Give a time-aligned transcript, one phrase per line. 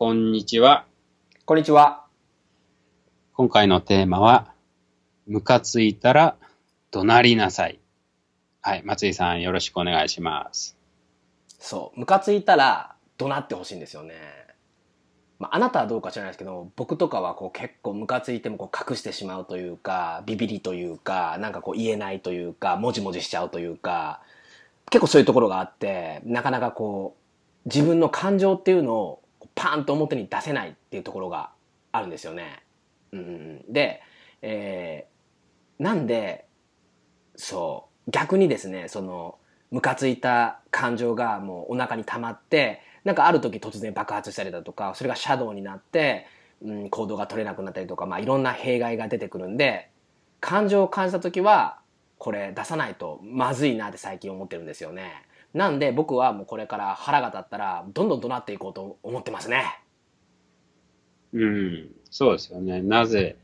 [0.00, 0.86] こんにちは。
[1.44, 2.04] こんにちは。
[3.32, 4.52] 今回のテーマは、
[5.26, 6.36] ムカついたら
[6.92, 7.80] 怒鳴りなさい。
[8.60, 10.76] はい、松井さんよろしくお願いします。
[11.58, 14.14] そう、ムカついたら怒鳴ってほしいんですよね。
[15.40, 24.20] まあ、あなたはどうか知らないですけど、僕とかはこう結構ムカついてもこう隠してしまうというか、ビビりというか、なんかこう言えないというか、もじもじしちゃうというか、
[24.90, 27.16] 結構そういうところがあって、なかなかこ
[27.64, 29.22] う、自分の感情っていうのを
[29.58, 31.50] パーンと表に出せないっていうところが
[31.92, 32.62] あるんですよね。
[33.12, 34.00] うん、で、
[34.42, 35.18] えー
[35.78, 36.46] なんで、
[37.36, 39.38] そう、逆にですね、その、
[39.70, 46.26] ムカついた感情がもうお腹に溜まって、なんかある時突然爆発したりだとか、それがシャドウになって、
[46.62, 49.90] うん、行動が取れなくなったりとか、まあいろんな弊害が出てくるんで、
[50.40, 51.78] 感情を感じた時は、
[52.18, 55.12] これ出さないとまずいなって最近思ってるんですよね。
[55.54, 59.80] なんで僕はもうこれから腹が立ったら、どんどん怒鳴っていこうと思ってますね。
[61.32, 62.82] うん、そうですよね。
[62.82, 63.36] なぜ、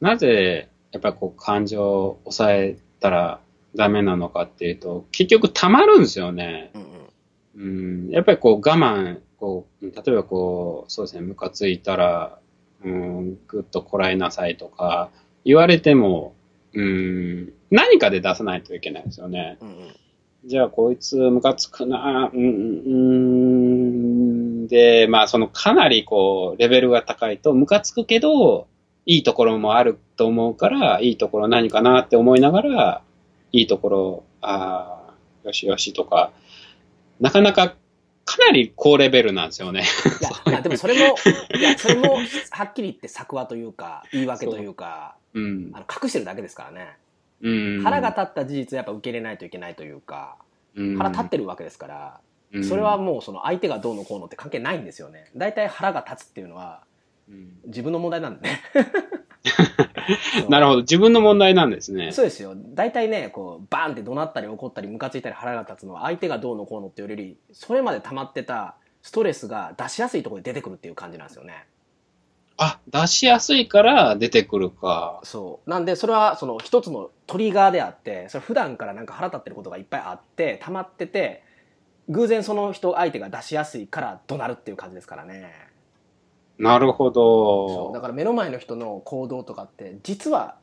[0.00, 3.40] なぜ、やっぱりこう感情を抑えたら
[3.74, 6.70] ダメなのかっていうと、結局溜まるんですよね。
[6.74, 8.06] うんうん。
[8.06, 12.38] うん、やっぱりこう我慢、こう、例えばこう、そうですね、ムカついたら、
[12.84, 15.10] うん、ぐっとこらえなさいとか、
[15.44, 16.34] 言われても、
[16.74, 19.58] うん、何かで出さないといけないですよね。
[19.60, 19.96] うんうん。
[20.46, 22.44] じゃあ、こいつムカつくな、うん、う
[24.64, 28.68] ん、で、まあ、そのかなりこう、レベルが高いと、ムカつくけど、
[29.06, 33.02] いいところもあると思うから、いいところ何かなって思いながら、
[33.50, 36.30] いいところ、ああ、よしよしとか、
[37.18, 37.74] なかなか、
[38.24, 39.82] かなり高レベルなんですよね。
[40.20, 41.16] いや、 まあでもそれも、
[41.58, 42.18] いや、それも、
[42.50, 45.80] はっきり言って作話というか、言い訳というか、うんあ。
[45.80, 46.96] の隠してるだけですからね。
[47.42, 47.82] うん。
[47.82, 50.36] 腹が立った事実をやっぱ受け入れないといけないというか、
[50.74, 52.20] うん腹立ってるわけですから、
[52.52, 55.30] うんそれはもうその相手がどうのこうのって関係ないんですよね。
[55.36, 56.84] 大体腹が立つっていうのは
[57.28, 58.60] うん自分の問題なんでね。
[60.48, 60.80] なるほど。
[60.80, 62.12] 自分の問題なんですね。
[62.12, 62.54] そうですよ。
[62.56, 71.66] 大体ね、こう、バーンって怒鳴ったり怒ったりムカついたり腹が立つのは相手がどうのこうのっていうより、それまで溜まってたストレスが出しやすいところで出てくるっていう感じなんですよね。
[72.58, 75.20] あ、出しやすいから出てくるか。
[75.24, 75.70] そう。
[75.70, 81.42] なんで、それはその一つのトリガーであって、それ普段からなんか腹立ってることがいっぱいあって、溜まってて、
[82.08, 85.52] 偶然その人相手が出しやすいから怒鳴るっていう感じですからね。
[86.58, 87.10] なるほ
[87.66, 87.92] そう。
[87.92, 88.00] だど。
[88.00, 90.56] から目の前の人の行動とかって、実は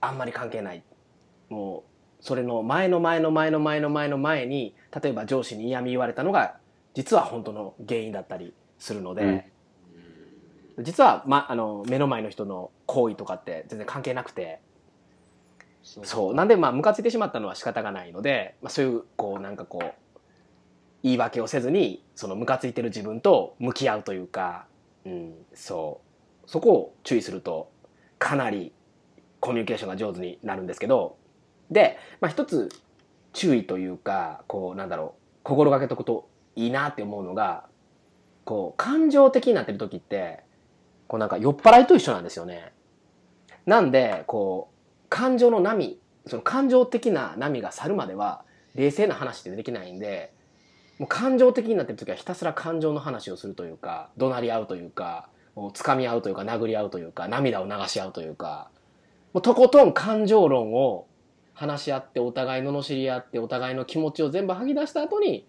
[0.00, 0.84] あんまり関係ない。
[1.48, 1.84] も
[2.20, 6.58] う、それの前の前の前の前の前の前に、例えば上司に嫌味言われたのが、
[6.94, 9.50] 実は本当の原因だったりするので、
[10.78, 14.60] 実は、ま、あの、目の前の人の行為とかって全然関係なくて、
[15.82, 16.34] そう。
[16.34, 20.20] なんで、まあ、ムカついてしまったのは仕方がないので、まあ、そういう、こう、なんかこう、
[21.02, 24.66] 言い訳をせずに、そのムカついてる自分と向き合うというか、
[25.04, 26.00] うん、そ
[26.44, 26.50] う。
[26.50, 27.70] そこを注意すると、
[28.18, 28.72] かなり
[29.40, 31.16] コミュニケーションが上手になるんですけど、
[31.70, 32.68] で、まあ、一つ
[33.32, 37.68] 注意というか、こう、なんだろう、心がけとくといいなって思うのが、
[38.44, 40.42] こう、感情的になってる時って、
[41.08, 42.72] こうなんか酔っ払いと一緒なんですよね。
[43.64, 48.44] なんで、こう、感情の波、その感情的な波が去るまでは、
[48.74, 50.32] 冷静な話ってできないんで、
[50.98, 58.70] もう感情的になってる時はひたすら感情の話をするというか、怒鳴り合うというか、もう掴み合うというか、殴り合うというか、涙を流し合うというか、
[59.32, 61.06] もうとことん感情論を
[61.54, 65.46] 話し合って、お互い罵り合って、お互いの気持ちを全部吐き出した後に、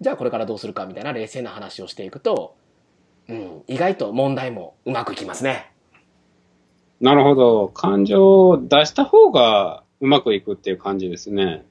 [0.00, 2.56] じゃあこれからどうするかみたいな冷静な話をしていくと、
[3.28, 5.72] うん、意外と問題もうまくいきますね。
[7.00, 7.68] なるほど。
[7.68, 11.64] 感情を出した方がうまくいくっていう感じですね。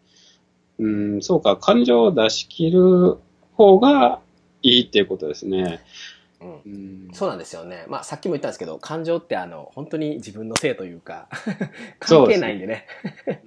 [0.78, 1.58] うん、そうか。
[1.58, 3.18] 感情を出し切る
[3.54, 4.20] 方が
[4.62, 5.80] いいっていうことですね。
[6.42, 6.70] うんう
[7.10, 7.86] ん、そうなんですよね。
[7.88, 11.28] まあさっきも言ったんですけど、感情ってあの、本当に自分のせいというか、
[12.00, 12.86] 関係ないんでね。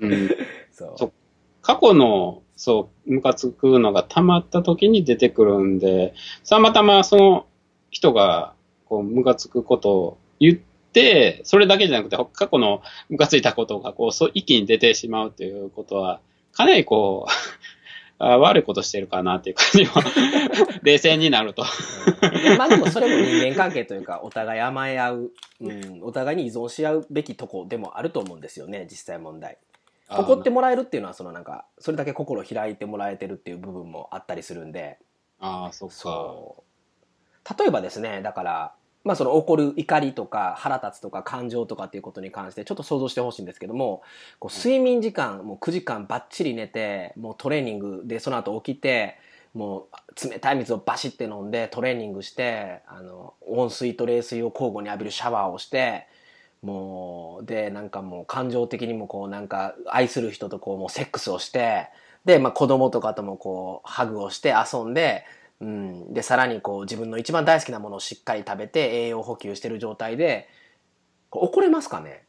[0.01, 0.29] うん
[0.73, 1.13] そうそう
[1.61, 6.15] 過去の、そう、ムカつくのが溜まった時に出てくるんで、
[6.49, 7.47] たまたまその
[7.91, 8.55] 人が、
[8.87, 10.59] こう、ムカつくことを言っ
[10.93, 16.21] て、それだけじゃなくて、過去のムカついたことが、こう、そう一気に出てしまうということは、
[16.53, 17.31] かなりこう、
[18.21, 19.93] あ悪いことしてるかなっていう感じも、
[20.83, 21.63] 冷静になると。
[22.59, 29.59] まあでもそれも人間関係というか、お互い甘え合う、うん、お互いに依存し合うべきとこでもあると思うんですよね、実際問題。
[30.11, 34.99] 怒ってもらえるっていうのは、そのなんか、それだけ心開いてもらえてるっていう部分もあったりするんで、
[35.39, 35.95] ああ、そっか。
[35.95, 36.68] そう。
[37.59, 38.73] 例えばですね、だから、
[39.05, 44.03] まあその怒る怒りとか腹立つとか感情とかっていうことに関してちょっと想像してほしいんですけども、
[44.39, 49.17] こう睡眠時間もう9時間バッチリ寝て、もうトレーニングでその後起きて、
[49.55, 49.89] も
[50.25, 56.07] う冷たい水をバシッて飲んでトレーニングして、あの、温水と冷水を交互に浴びるシャワーをして、
[56.63, 61.89] もう、で、なんかもう感情的にもこうなんか愛する人とこうもうセックスをして、
[62.25, 65.25] で、まあ子供とかともこうハグをして遊んで、
[65.61, 70.49] うん、で、さらにこう自分の一番大好きなものをしっかり食べて栄養補給してる状態で、
[71.31, 72.25] 怒れますかね？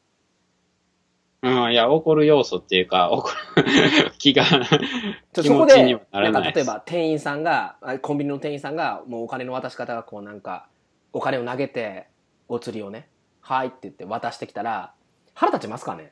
[1.41, 4.43] うん、いや、怒る要素っていうか、怒る 気が、
[5.31, 6.53] 気そこで、持ちにはならない。
[6.53, 10.67] 例えば店員さんが、あコンビニの店員さんが、もうお金の渡し方がこうなんか、
[11.13, 12.07] お金を投げて、
[12.49, 13.07] お釣りをね、
[13.41, 14.93] はいって言って渡してきたら、
[15.33, 16.11] 腹立ちますかね？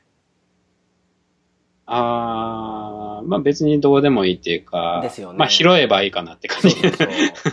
[1.84, 6.70] あー、まあ別にどうでもいいっていうか、ですよねまあ拾えばいいかなって感じ。
[6.70, 7.08] そうそうそう。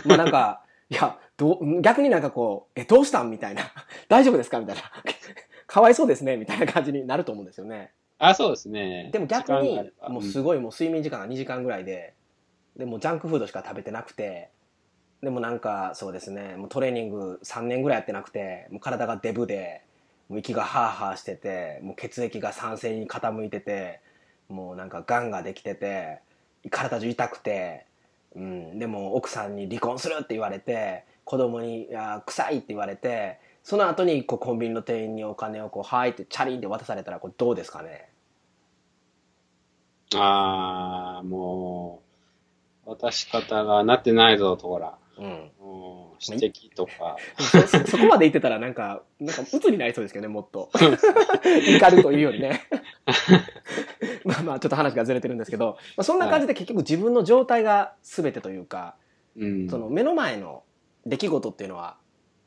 [0.08, 3.62] まあなんか、いや、どう、逆になんかこう、え、どうしたんみたいな。
[4.08, 4.82] 大丈夫ですかみたいな。
[5.66, 7.92] かわいそうですねみたいな感じになると思うんですよね。
[8.18, 9.10] あ、そうですね。
[9.12, 12.14] でも逆にもうすごいもう睡眠時間が2時間ぐらいで、
[12.76, 14.50] でもうジャンクフードしか食べてなくて、
[15.22, 19.82] でもなんかそうですね、もうトレーニング3年ぐらいやってなくて、もう体がデブで、
[20.28, 24.00] もう息がハーハーしてて、もう血液が酸性に傾いてて、
[24.48, 26.20] もうなんか癌ができてて、
[26.70, 27.86] 体中痛くて、
[28.34, 31.88] うん、でも奥さんに離婚するって言われて、子供に
[32.26, 38.08] 臭いって言われて、その後にこうコンビニの店員にお金をこう、はいってチャリンって渡されたらこれどうですかね？
[40.14, 42.00] あー、も
[42.86, 44.96] う、渡し方がなってないぞ、とこら。
[45.18, 45.50] うん。
[46.20, 47.16] 指摘とか。
[47.38, 50.70] そ そそこまで言ってたらなんか、なんか鬱になりそうですけどね、もっと。
[50.74, 52.62] 怒るというよりね。
[54.24, 58.96] まあまあ、ちょっと話がずれてるんですけど、まあ、そんな感じで結局自分の状態が全てというか、
[59.36, 59.68] うん。
[59.68, 60.64] その目の前の
[61.04, 61.96] 出来事っていうのは、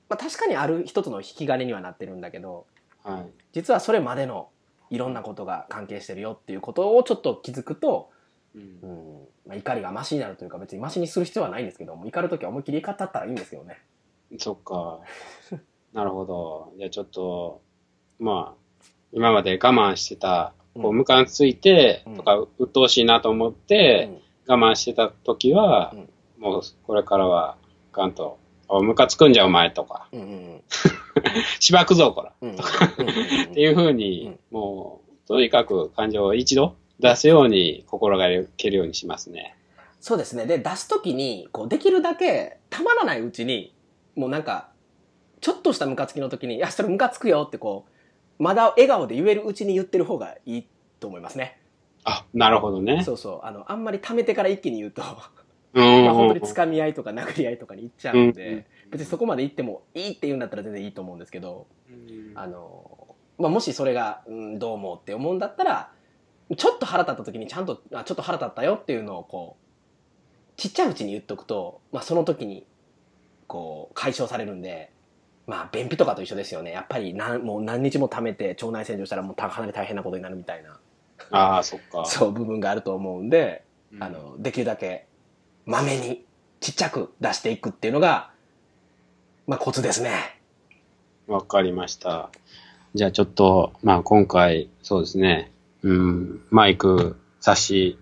[0.10, 2.66] まあ確かにある一つの引き金にはなってるんだけど、
[3.04, 3.25] はい。
[3.54, 4.50] 実はそれまでの
[4.89, 8.10] いろんなことが関係してるよっていうことをちょっと気づくと、
[8.56, 8.62] うん。
[8.81, 9.28] うん。
[9.48, 13.78] まあ、怒りがマシになるというか別にマシにする必要はないんですけども怒るときは思いっきり怒ったったらいいんですけどね。
[14.38, 15.00] そっか。
[15.94, 16.74] なるほど。
[16.78, 17.62] じゃあちょっと、
[18.19, 20.98] まあ、今まで我慢してた、こう、うん。
[20.98, 26.10] ムカついてうん、とか、鬱陶しいなと思って、我慢してた時は、うん。
[26.40, 27.57] もう、これからは、
[27.92, 28.38] ガンと、
[28.68, 30.07] おムカつくんじゃお前とか、
[31.60, 32.34] しばくぞ、こら。
[32.42, 32.50] うん。
[32.50, 39.56] うんうんうんっていうふうに、もう、とにかく感情を一度出すように心がけるようにしますね。
[40.01, 40.46] そうですね。
[40.46, 43.74] で、出すときに、こう、できるだけ、たまらないうちに、
[44.16, 44.69] もうなんか、
[45.42, 47.86] ちょっとしたムカつきの時に、いや、それムカつくよってこ
[48.40, 50.68] う、まだ笑顔で言えるうちに言ってる方がいい
[51.00, 51.60] と思いますね。
[52.06, 53.04] あ、なるほどね。
[53.04, 53.45] そうそう。
[53.45, 55.02] あの、あんまり溜めてから一気に言うと、
[55.74, 56.06] うん。
[56.06, 65.92] まあ本当に掴み合いとか殴り合いとかに行っちゃうんで、うん別にそこまで行ってもいいって言うんだったら全然いいと思うんですけど、うんあの、まあ、もしそれが、うん、どう思うって思うんだったら、
[66.56, 72.66] ちょっと腹立った時にちゃんと、あちょっと腹立ったよっていうのをこう、ちっちゃいうちに言っとくと、まあ、その時に、
[73.48, 74.92] こう、解消されるんで、
[75.48, 76.72] まあ、便秘とかと一緒ですよね。
[76.72, 80.80] やっぱり何、もう何日も溜めて腸内洗浄したらもうかなり大変なことになるみたいな、
[81.31, 82.06] ああ、そっか。
[82.06, 83.63] そう、部分があると思うんで、
[83.94, 85.07] うんあの、できるだけ、
[85.66, 86.25] まめに、
[86.60, 88.31] ちっちゃく出していくっていうのが、
[89.48, 90.40] まあ、コツですね。
[91.28, 92.30] わかりました。
[92.95, 95.52] じゃあちょっと、まあ今回、そうですね。
[95.84, 97.98] うん、マイク、差し、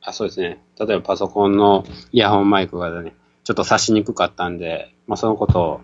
[0.00, 0.62] あ、そうですね。
[0.78, 3.14] 例えばパソコンのイヤホンマイクがね、
[3.44, 5.80] ちょっと差しにくかったんで、まあそのことを、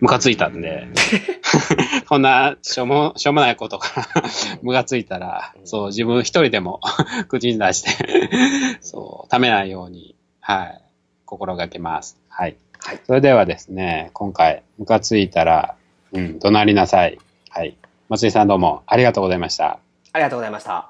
[0.00, 0.88] ムカついたんで、
[2.08, 4.22] こんなしょうも、しょうもないことから
[4.62, 6.80] ムカついたら、そう、自分一人でも
[7.28, 10.80] 口に出して、そう、ためないように、はい、
[11.26, 12.18] 心がけます。
[12.28, 12.56] はい。
[12.82, 13.00] はい。
[13.06, 15.74] それではですね、今回、ムカついたら、
[16.12, 17.18] うん、怒鳴りなさい。
[17.50, 17.76] はい。
[18.08, 19.78] 松井さんどうもありがとうございました。
[20.12, 20.89] ありがとうございました。